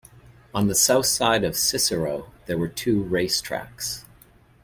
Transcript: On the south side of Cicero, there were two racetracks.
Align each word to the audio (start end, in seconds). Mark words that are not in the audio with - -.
On 0.51 0.65
the 0.67 0.73
south 0.73 1.05
side 1.05 1.43
of 1.43 1.55
Cicero, 1.55 2.31
there 2.47 2.57
were 2.57 2.67
two 2.69 3.03
racetracks. 3.03 4.03